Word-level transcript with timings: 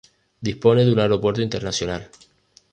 Dispone 0.47 0.83
de 0.83 0.93
un 0.93 0.99
aeropuerto 0.99 1.43
internacional. 1.43 2.09